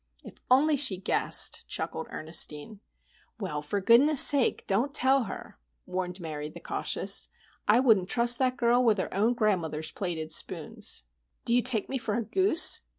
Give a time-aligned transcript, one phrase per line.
[0.23, 2.79] "If only she guessed!" chuckled Ernestine.
[3.39, 7.29] "Well, for goodness' sake don't tell her!" warned Mary, the cautious.
[7.67, 11.03] "I wouldn't trust that girl with her own grandmother's plated spoons."
[11.45, 12.81] "Do you take me for a goose?"